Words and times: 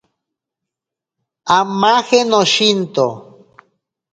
Amaje 1.57 2.19
noshinto. 2.29 3.05